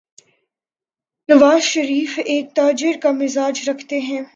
نوازشریف 1.29 2.19
ایک 2.25 2.55
تاجر 2.55 2.99
کا 3.01 3.11
مزاج 3.11 3.69
رکھتے 3.69 3.99
ہیں۔ 3.99 4.21